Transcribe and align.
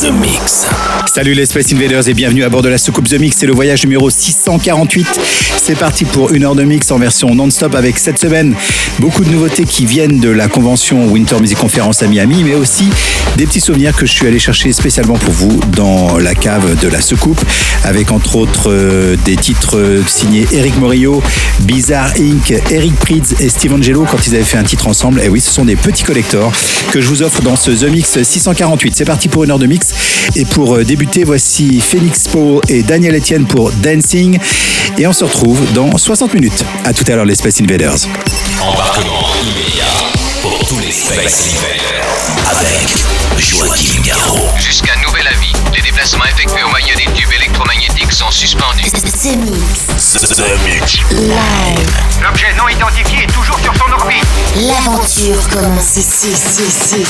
The 0.00 0.10
Mix. 0.10 0.66
Salut 1.06 1.32
les 1.32 1.46
Space 1.46 1.72
Invaders 1.72 2.06
et 2.06 2.12
bienvenue 2.12 2.44
à 2.44 2.50
bord 2.50 2.60
de 2.60 2.68
la 2.68 2.76
soucoupe 2.76 3.08
The 3.08 3.14
Mix. 3.18 3.36
C'est 3.38 3.46
le 3.46 3.54
voyage 3.54 3.82
numéro 3.84 4.10
648. 4.10 5.06
C'est 5.56 5.74
parti 5.74 6.04
pour 6.04 6.32
une 6.32 6.44
heure 6.44 6.54
de 6.54 6.64
mix 6.64 6.90
en 6.90 6.98
version 6.98 7.34
non-stop 7.34 7.74
avec 7.74 7.98
cette 7.98 8.18
semaine 8.18 8.54
beaucoup 8.98 9.24
de 9.24 9.30
nouveautés 9.30 9.64
qui 9.64 9.86
viennent 9.86 10.20
de 10.20 10.28
la 10.28 10.48
convention 10.48 11.06
Winter 11.06 11.40
Music 11.40 11.58
Conference 11.58 12.02
à 12.02 12.08
Miami, 12.08 12.44
mais 12.44 12.54
aussi 12.54 12.88
des 13.36 13.46
petits 13.46 13.60
souvenirs 13.60 13.96
que 13.96 14.06
je 14.06 14.12
suis 14.12 14.26
allé 14.26 14.38
chercher 14.38 14.72
spécialement 14.72 15.16
pour 15.16 15.32
vous 15.32 15.60
dans 15.74 16.18
la 16.18 16.34
cave 16.34 16.78
de 16.80 16.88
la 16.88 17.00
soucoupe 17.00 17.40
avec 17.84 18.12
entre 18.12 18.36
autres 18.36 18.70
euh, 18.70 19.16
des 19.24 19.36
titres 19.36 20.02
signés 20.06 20.46
Eric 20.52 20.78
Morillo, 20.78 21.22
Bizarre 21.60 22.12
Inc., 22.18 22.52
Eric 22.70 22.94
Prydz 22.96 23.34
et 23.40 23.48
Steve 23.48 23.74
Angelo 23.74 24.06
quand 24.10 24.26
ils 24.26 24.34
avaient 24.34 24.44
fait 24.44 24.58
un 24.58 24.64
titre 24.64 24.86
ensemble. 24.88 25.20
Et 25.20 25.28
oui, 25.28 25.40
ce 25.40 25.50
sont 25.50 25.64
des 25.64 25.76
petits 25.76 26.04
collectors 26.04 26.52
que 26.90 27.00
je 27.00 27.06
vous 27.06 27.22
offre 27.22 27.42
dans 27.42 27.56
ce 27.56 27.70
The 27.70 27.90
Mix 27.90 28.22
648. 28.22 28.94
C'est 28.94 29.04
parti 29.04 29.28
pour 29.28 29.44
une 29.44 29.50
heure 29.50 29.58
de 29.58 29.66
mix. 29.66 29.85
Et 30.34 30.44
pour 30.44 30.74
euh, 30.74 30.84
débuter, 30.84 31.24
voici 31.24 31.80
Phoenix 31.80 32.28
Paul 32.28 32.60
et 32.68 32.82
Daniel 32.82 33.14
Etienne 33.16 33.46
pour 33.46 33.70
Dancing. 33.72 34.38
Et 34.98 35.06
on 35.06 35.12
se 35.12 35.24
retrouve 35.24 35.60
dans 35.72 35.96
60 35.96 36.34
minutes. 36.34 36.64
À 36.84 36.92
tout 36.92 37.04
à 37.08 37.16
l'heure, 37.16 37.24
les 37.24 37.34
Space 37.34 37.60
Invaders. 37.60 37.96
Embarquement 38.60 39.26
immédiat 39.42 39.84
pour 40.42 40.58
tous 40.66 40.78
les 40.80 40.92
Space 40.92 41.50
Invaders 41.56 41.96
avec 42.50 43.06
Joachim 43.38 44.00
Garraud. 44.02 44.48
Jusqu'à 44.58 44.96
nouvel 45.06 45.26
avis, 45.26 45.52
les 45.74 45.82
déplacements 45.82 46.24
effectués 46.24 46.62
au 46.62 46.70
moyen 46.70 46.94
des 46.96 47.12
tubes 47.12 47.32
électromagnétiques 47.32 48.12
sont 48.12 48.30
suspendus. 48.30 48.90
The 48.90 49.36
Mix. 49.36 50.12
The 50.12 50.64
Mix. 50.64 50.98
Live. 51.10 51.90
L'objet 52.22 52.52
non 52.56 52.68
identifié 52.68 53.24
est 53.24 53.32
toujours 53.32 53.58
sur 53.58 53.74
son 53.74 53.92
orbite. 53.92 54.24
L'aventure 54.56 55.48
commence 55.50 55.96
ici, 55.96 56.30
ici, 56.30 56.62
ici, 56.62 57.04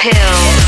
I 0.00 0.67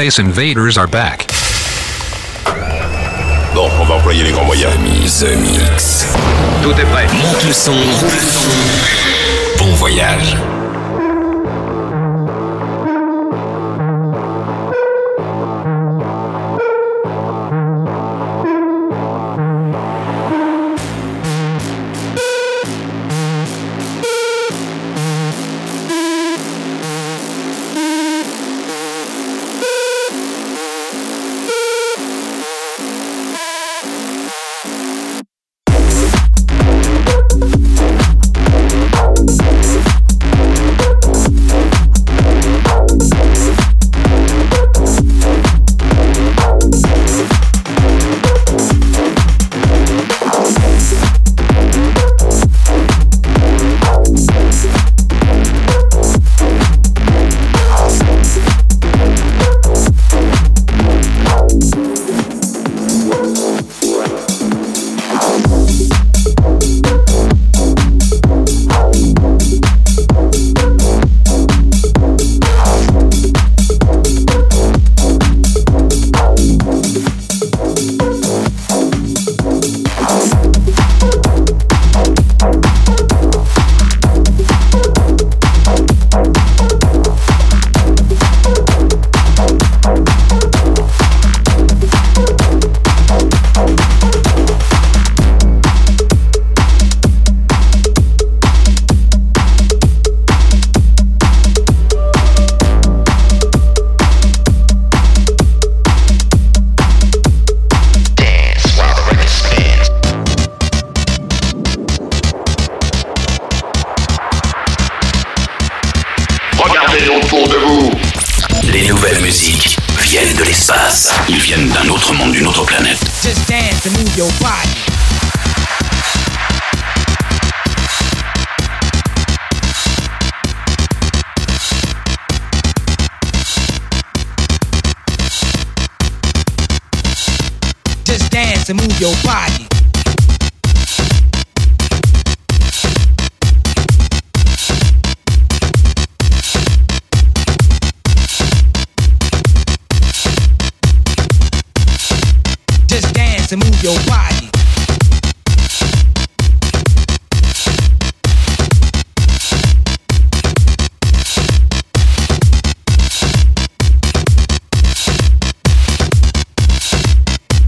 Space 0.00 0.18
Invaders 0.18 0.78
are 0.78 0.86
back. 0.86 1.26
Bon, 3.54 3.68
on 3.78 3.84
va 3.84 3.96
employer 3.96 4.22
les 4.22 4.32
grands 4.32 4.46
moyens. 4.46 4.72
The 5.20 5.36
Mix. 5.36 6.06
Tout 6.62 6.70
est 6.70 6.86
prêt. 6.86 7.06
Monte 7.22 7.44
le 7.44 7.52
son. 7.52 7.74
Bon 9.58 9.74
voyage. 9.74 10.38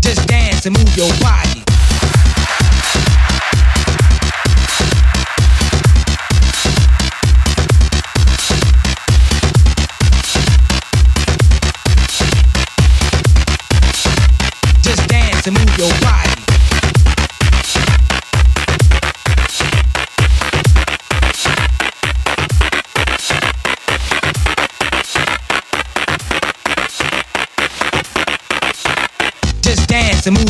Just 0.02 0.26
dance 0.26 0.66
and 0.66 0.76
move 0.76 0.96
your 0.96 1.08
body. 1.20 1.61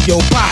Your 0.09 0.19
body. 0.31 0.52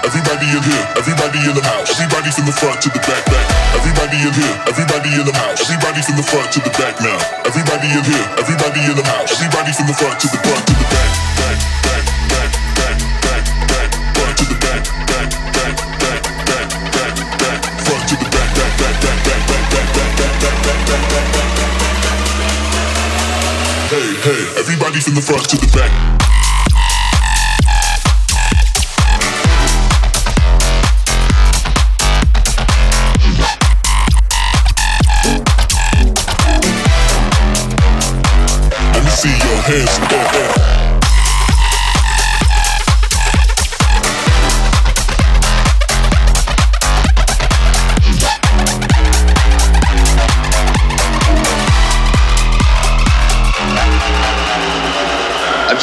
Everybody 0.21 0.53
in 0.53 0.61
here, 0.61 0.85
everybody 1.01 1.39
in 1.49 1.55
the 1.57 1.65
house. 1.65 1.97
Everybody 1.97 2.29
from 2.29 2.45
the 2.45 2.53
front 2.53 2.77
to 2.85 2.93
the 2.93 3.01
back, 3.09 3.25
back. 3.25 3.41
Everybody 3.73 4.21
in 4.21 4.29
here, 4.29 4.53
everybody 4.69 5.09
in 5.17 5.25
the 5.25 5.33
house. 5.33 5.65
Everybody 5.65 5.97
from 6.05 6.13
the 6.13 6.21
front 6.21 6.53
to 6.53 6.59
the 6.61 6.69
back 6.77 6.93
now. 7.01 7.17
Everybody 7.41 7.89
in 7.89 8.05
here, 8.05 8.27
everybody 8.37 8.85
in 8.85 8.93
the 8.93 9.01
house. 9.01 9.33
Everybody 9.33 9.73
from 9.73 9.89
the 9.89 9.97
front 9.97 10.21
to 10.21 10.29
the 10.29 10.37
front 10.45 10.61
to 10.61 10.77
the 10.77 10.85
back 10.93 11.09
back, 11.41 11.57
back, 11.81 12.05
back, 12.29 12.53
back, 12.77 13.01
back, 13.17 13.49
back, 13.49 13.49
back, 13.65 13.89
front 14.13 14.37
to 14.37 14.45
the 14.45 14.61
back, 14.61 14.85
back, 15.09 15.25
back, 15.57 15.73
back, 16.05 16.21
back, 16.53 16.69
back, 16.69 17.17
back, 17.41 17.65
front 17.81 18.05
to 18.05 18.13
the 18.21 18.29
back, 18.29 18.49
back, 18.53 18.77
back, 18.77 19.01
back, 19.01 19.25
back, 19.25 19.73
back, 19.73 19.89
back, 19.89 19.97
back, 19.97 20.21
back, 20.21 20.37
back, 20.37 20.61
back, 20.61 20.85
back, 20.85 21.01
back, 21.09 21.33
back. 21.33 21.65
Hey, 23.89 24.05
hey, 24.21 24.41
everybody 24.61 25.01
from 25.01 25.17
the 25.17 25.25
front 25.25 25.49
to 25.49 25.57
the 25.57 25.65
back. 25.73 26.20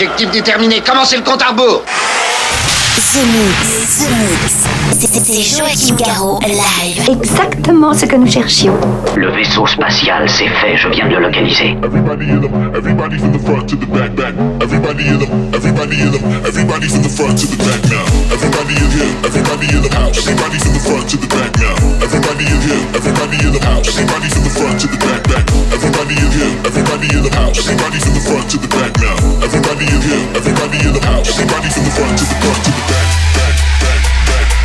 Objectif 0.01 0.31
déterminé, 0.31 0.81
commencez 0.81 1.17
le 1.17 1.23
compte 1.23 1.43
à 1.43 1.49
rebours 1.49 1.83
The 1.83 3.19
Mix, 3.35 3.99
The 3.99 4.11
Mix. 4.15 4.69
C'est 5.11 5.43
Joachim 5.43 5.97
Garraud, 5.97 6.39
live. 6.47 7.03
Exactement 7.21 7.93
ce 7.93 8.07
que 8.07 8.15
nous 8.15 8.31
cherchions. 8.31 8.79
Le 9.17 9.29
vaisseau 9.33 9.67
spatial, 9.67 10.29
c'est 10.29 10.47
fait, 10.47 10.77
je 10.77 10.89
viens 10.91 11.09
de 11.09 11.17
le 11.17 11.23
localiser. 11.23 11.77
Everybody 11.83 12.31
in 12.31 12.41
them, 12.41 12.73
everybody 12.77 13.19
from 13.19 13.33
the 13.33 13.41
front 13.41 13.67
to 13.67 13.75
the 13.75 13.87
back, 13.87 14.15
back. 14.15 14.35
Everybody 14.63 15.09
in 15.09 15.19
them, 15.19 15.51
everybody 15.53 16.01
in 16.01 16.13
them, 16.13 16.23
everybody 16.47 16.89
from 16.89 17.03
the 17.03 17.09
front 17.09 17.37
to 17.37 17.47
the 17.49 17.57
back 17.57 17.83
now. 17.91 18.07
Everybody 18.31 18.75
in 18.79 18.91
here, 18.95 19.15
everybody 19.25 19.67
in 19.67 19.83
the 19.83 19.91
house. 19.99 20.17
Everybody 20.17 20.59
from 20.61 20.75
the 20.75 20.81
front 20.81 21.11
to 21.11 21.17
the 21.17 21.27
back 21.27 21.51
now. 21.59 21.75
Everybody 22.07 22.45
in 22.47 22.61
here, 22.63 22.87
everybody 22.95 23.37
in 23.43 23.53
the 23.53 23.67
house. 23.67 23.89
Everybody 23.89 24.29
from 24.31 24.45
the 24.45 24.51
front 24.51 24.81
to 24.81 24.87
the 24.87 24.97
back, 24.99 25.23
back. 25.27 25.48
Everybody 25.79 26.19
in 26.19 26.31
here, 26.35 26.59
everybody 26.67 27.07
in 27.15 27.23
the 27.23 27.31
house. 27.39 27.55
Everybody 27.63 28.03
from 28.03 28.15
the 28.19 28.25
front 28.27 28.51
to 28.51 28.59
the 28.59 28.67
back 28.67 28.91
now. 28.99 29.15
Everybody 29.39 29.87
in 29.87 30.03
here, 30.03 30.27
everybody 30.35 30.83
in 30.83 30.91
the 30.91 30.99
house. 31.07 31.31
Everybody 31.31 31.71
from 31.71 31.87
the 31.87 31.95
front 31.95 32.19
to 32.19 32.27
the 32.27 32.35
front 32.43 32.59
to 32.67 32.71
the 32.75 32.83
back, 32.91 33.07
back, 33.39 33.55
back, 33.79 34.03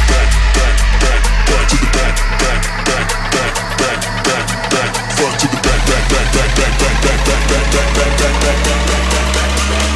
back, 0.09 0.25
back, 0.57 0.73
back, 1.05 1.69
to 1.69 1.77
the 1.77 1.89
back, 1.93 2.17
back, 2.41 2.65
back, 2.89 3.05
back, 3.29 3.53
back, 3.77 4.01
back, 4.25 4.41
back, 4.73 4.89
front 5.13 5.37
to 5.37 5.45
the 5.53 5.59
back, 5.61 5.81
back, 5.85 6.01
back, 6.09 6.33
back, 6.33 6.49
back, 6.81 6.97
back, 7.05 7.21
back, 7.21 7.61
back, 7.69 7.93
back, 7.93 8.09
back, 8.09 8.33
back, 8.33 8.73
back, 8.89 9.05
back, 9.13 9.53
back. 9.69 9.93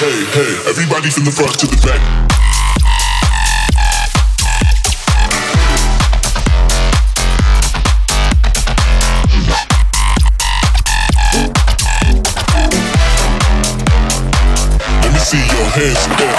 Hey, 0.00 0.24
hey, 0.40 0.52
everybody 0.72 1.12
from 1.12 1.28
the 1.28 1.34
front 1.36 1.52
to 1.60 1.68
the 1.68 1.76
back. 1.84 2.31
Hands. 15.82 16.31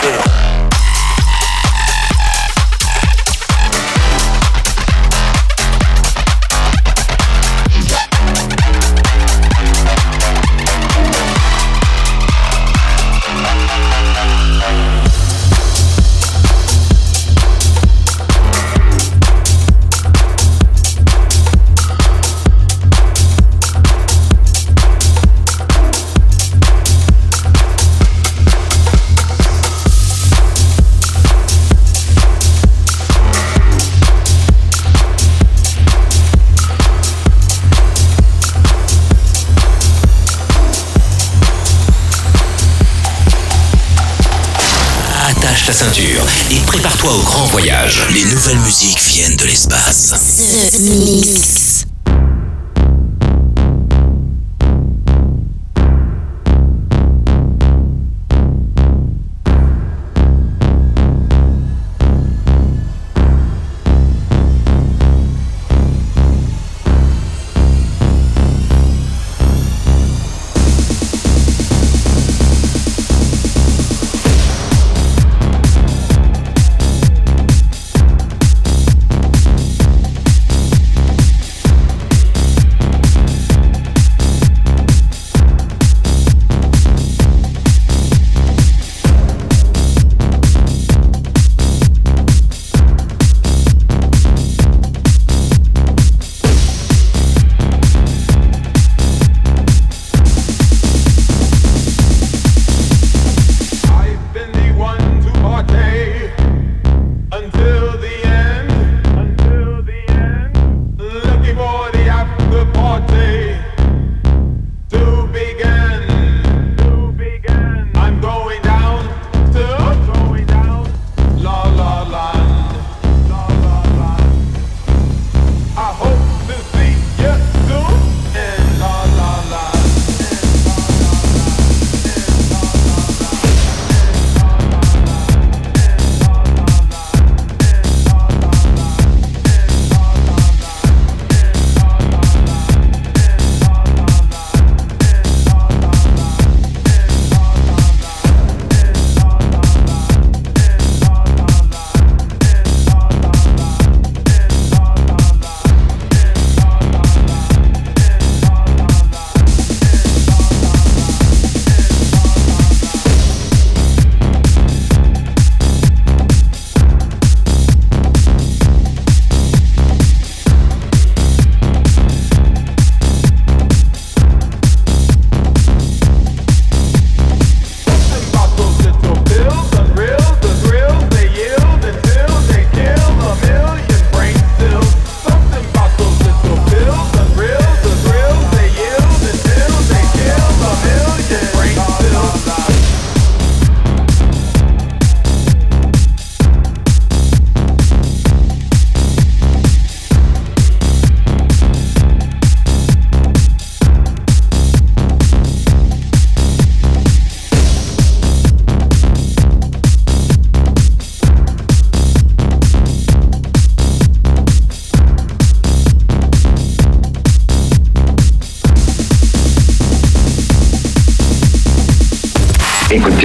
Et 46.54 46.62
prépare-toi 46.62 47.12
au 47.16 47.24
grand 47.24 47.45
voyage. 47.45 48.01
Les 48.14 48.24
nouvelles 48.26 48.60
musiques 48.60 49.01
viennent 49.01 49.36
de 49.38 49.45
l'espace. 49.45 50.14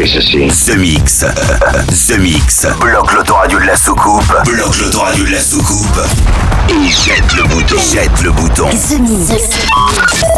Ceci. 0.08 0.46
The 0.46 0.76
Mix. 0.76 1.24
The 2.08 2.18
Mix. 2.18 2.66
Bloque 2.80 3.12
l'autoradio 3.12 3.58
de 3.58 3.64
la 3.66 3.76
soucoupe. 3.76 4.42
Bloque 4.44 4.78
l'autoradio 4.78 5.24
de 5.24 5.30
la 5.30 5.40
soucoupe. 5.40 6.00
Et 6.70 6.88
jette 6.88 7.34
le 7.34 7.44
bouton. 7.44 7.76
Jette 7.78 8.22
le 8.22 8.30
bouton. 8.30 8.68
The 8.70 9.00
Mix. 9.00 10.37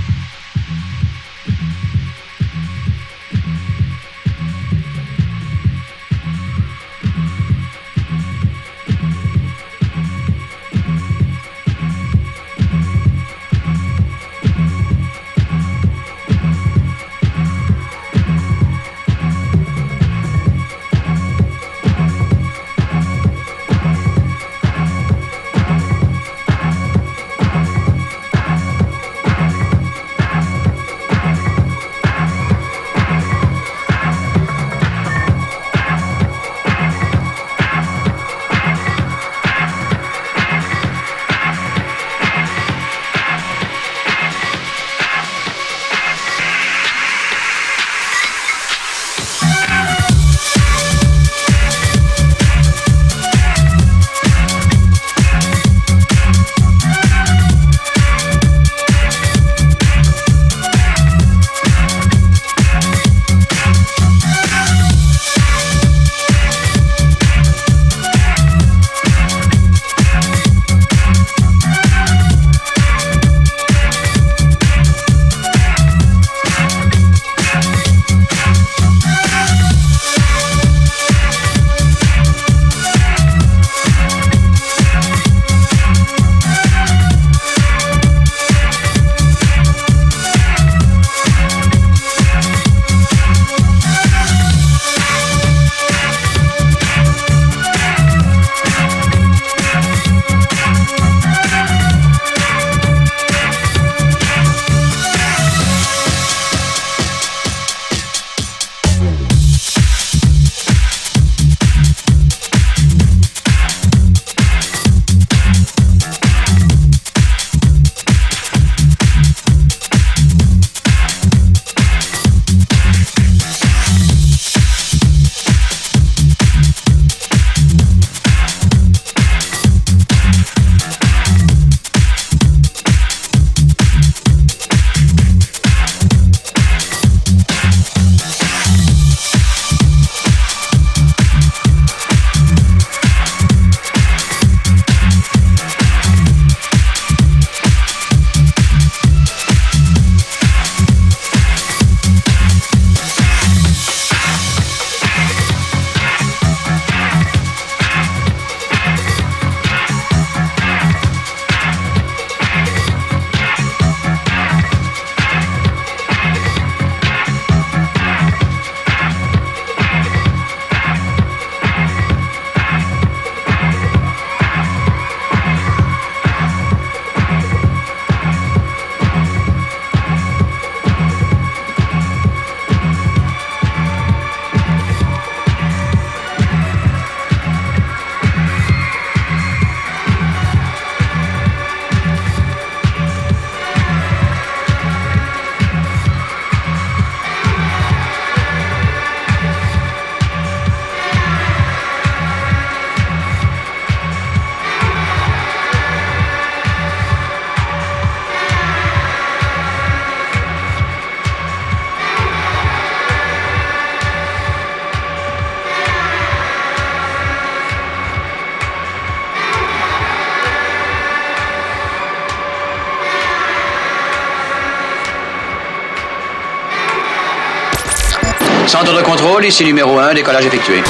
Centre 228.81 228.97
de 228.97 229.03
contrôle, 229.03 229.45
ici 229.45 229.63
numéro 229.63 229.99
1, 229.99 230.15
décollage 230.15 230.47
effectué. 230.47 230.81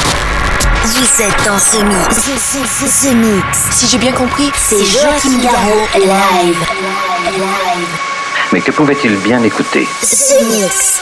Vous 0.85 1.21
êtes 1.23 1.45
dans 1.45 1.59
ce 1.59 1.75
mix. 1.83 2.21
Ce, 2.87 3.13
mix. 3.13 3.67
Si 3.69 3.85
j'ai 3.85 3.97
bien 3.97 4.13
compris, 4.13 4.49
c'est 4.55 4.85
Joachim 4.85 5.37
Garraud 5.43 5.87
live. 5.95 6.57
Mais 8.53 8.61
que 8.61 8.71
pouvait-il 8.71 9.17
bien 9.17 9.43
écouter? 9.43 9.85
Ce 10.01 10.41
mix. 10.45 11.01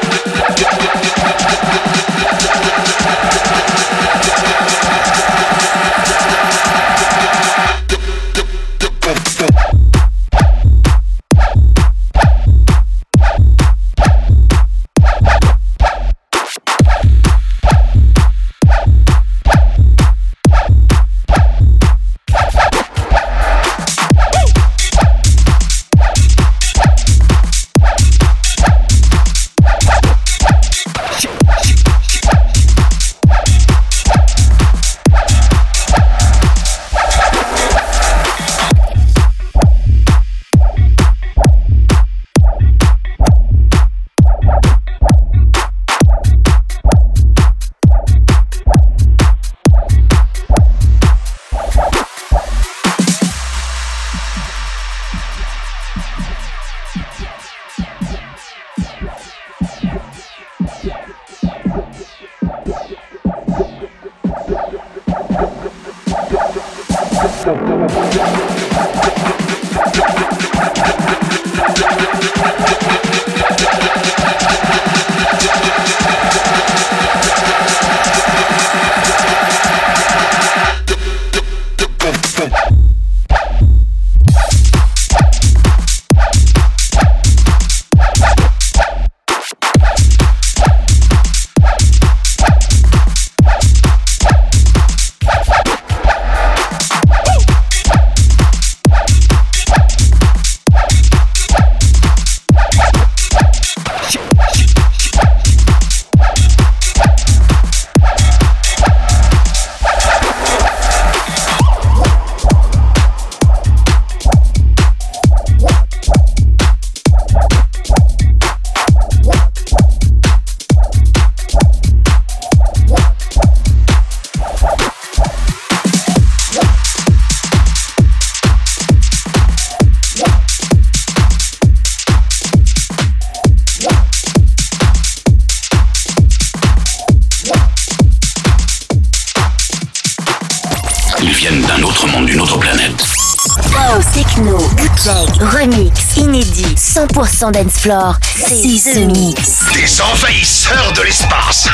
100% 147.41 147.51
dance 147.51 147.79
floor. 147.79 148.15
C'est 148.35 148.93
The 148.93 148.97
Mix. 149.07 149.39
Des 149.73 150.01
envahisseurs 150.01 150.93
de 150.95 151.01
l'espace 151.01 151.63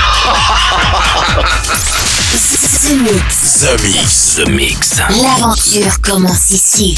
The 2.83 2.93
Mix. 2.93 3.59
The 3.59 3.83
Mix. 3.83 4.35
The 4.35 4.47
Mix. 4.49 4.91
L'aventure 5.21 5.99
commence 6.01 6.51
ici. 6.51 6.97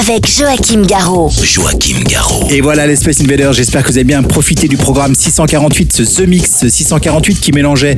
Avec 0.00 0.26
Joachim 0.26 0.82
Garraud. 0.82 1.30
Joachim 1.42 2.00
Garraud. 2.08 2.48
Et 2.50 2.60
voilà 2.60 2.86
les 2.86 2.96
Space 2.96 3.20
Invaders, 3.20 3.52
j'espère 3.52 3.82
que 3.82 3.88
vous 3.88 3.96
avez 3.96 4.04
bien 4.04 4.22
profité 4.22 4.68
du 4.68 4.76
programme 4.76 5.14
648, 5.14 5.92
ce 5.92 6.02
The 6.02 6.26
Mix 6.26 6.68
648 6.68 7.40
qui 7.40 7.52
mélangeait 7.52 7.96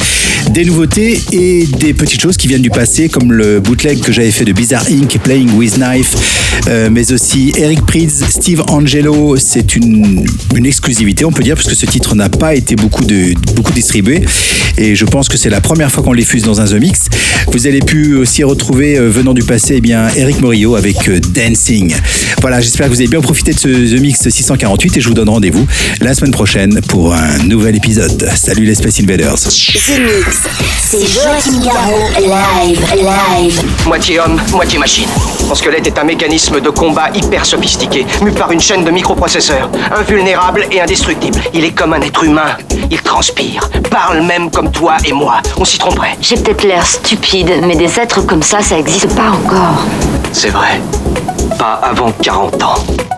des 0.50 0.64
nouveautés 0.64 1.20
et 1.32 1.66
des 1.66 1.94
petites 1.94 2.20
choses 2.20 2.36
qui 2.36 2.48
viennent 2.48 2.62
du 2.62 2.70
passé, 2.70 3.08
comme 3.08 3.32
le 3.32 3.60
bootleg 3.60 4.00
que 4.00 4.12
j'avais 4.12 4.30
fait 4.30 4.44
de 4.44 4.52
Bizarre 4.52 4.84
Inc. 4.90 5.18
Playing 5.18 5.52
with 5.54 5.76
Knife, 5.76 6.14
euh, 6.68 6.88
mais 6.90 7.12
aussi 7.12 7.52
Eric 7.56 7.84
Prydz, 7.86 8.24
Steve 8.28 8.62
Angelo. 8.68 9.36
C'est 9.36 9.76
une, 9.76 10.26
une 10.54 10.66
exclusivité, 10.66 11.24
on 11.24 11.32
peut 11.32 11.42
dire, 11.42 11.54
parce 11.56 11.68
que 11.68 11.74
ce 11.74 11.86
titre 11.86 12.14
n'a 12.14 12.28
pas 12.28 12.54
été 12.54 12.76
beaucoup, 12.76 13.04
de, 13.04 13.34
beaucoup 13.54 13.72
distribué. 13.72 14.24
Et 14.76 14.94
je 14.94 15.04
pense 15.04 15.28
que 15.28 15.36
c'est 15.36 15.50
la 15.50 15.60
première 15.60 15.90
fois 15.90 16.04
qu'on 16.04 16.12
les 16.12 16.24
fuse 16.24 16.44
dans 16.44 16.60
un 16.60 16.66
The 16.66 16.74
Mix. 16.74 17.08
Vous 17.48 17.66
avez 17.66 17.80
pu 17.80 18.14
aussi 18.14 18.44
retrouver, 18.44 18.96
euh, 18.96 19.08
venant 19.08 19.34
du 19.34 19.42
passé, 19.42 19.74
eh 19.78 19.80
bien, 19.80 20.08
Eric 20.16 20.40
Morillo 20.40 20.76
avec 20.76 21.08
euh, 21.08 21.18
Dancing. 21.58 21.92
Voilà, 22.40 22.60
j'espère 22.60 22.86
que 22.86 22.92
vous 22.92 23.00
avez 23.00 23.08
bien 23.08 23.20
profité 23.20 23.52
de 23.52 23.58
ce 23.58 23.66
The 23.68 24.00
Mix 24.00 24.28
648 24.28 24.96
et 24.96 25.00
je 25.00 25.08
vous 25.08 25.14
donne 25.14 25.28
rendez-vous 25.28 25.66
la 26.00 26.14
semaine 26.14 26.30
prochaine 26.30 26.80
pour 26.82 27.12
un 27.12 27.38
nouvel 27.38 27.74
épisode. 27.74 28.30
Salut 28.36 28.64
les 28.64 28.76
Space 28.76 29.00
Invaders. 29.00 29.34
The 29.34 29.98
Mix. 29.98 30.42
C'est 30.80 31.00
Joachim 31.00 31.60
Garraud. 31.64 32.10
Live, 32.20 32.80
live. 32.94 33.60
Moitié 33.86 34.20
homme, 34.20 34.40
moitié 34.52 34.78
machine. 34.78 35.08
Son 35.48 35.54
squelette 35.56 35.88
est 35.88 35.98
un 35.98 36.04
mécanisme 36.04 36.60
de 36.60 36.70
combat 36.70 37.10
hyper 37.12 37.44
sophistiqué, 37.44 38.06
mu 38.22 38.30
par 38.30 38.52
une 38.52 38.60
chaîne 38.60 38.84
de 38.84 38.90
microprocesseurs, 38.92 39.68
invulnérable 39.90 40.66
et 40.70 40.80
indestructible. 40.80 41.40
Il 41.54 41.64
est 41.64 41.72
comme 41.72 41.92
un 41.92 42.00
être 42.02 42.22
humain. 42.22 42.56
Il 42.88 43.02
transpire, 43.02 43.68
parle 43.90 44.22
même 44.24 44.48
comme 44.52 44.70
toi 44.70 44.96
et 45.04 45.12
moi. 45.12 45.42
On 45.56 45.64
s'y 45.64 45.78
tromperait. 45.78 46.16
J'ai 46.20 46.36
peut-être 46.36 46.64
l'air 46.64 46.86
stupide, 46.86 47.50
mais 47.66 47.74
des 47.74 47.98
êtres 47.98 48.24
comme 48.24 48.44
ça, 48.44 48.60
ça 48.62 48.78
existe 48.78 49.08
pas 49.16 49.30
encore. 49.30 49.84
C'est 50.32 50.50
vrai. 50.50 50.80
Pas 51.58 51.80
avant 51.82 52.12
40 52.22 52.62
ans. 52.62 53.17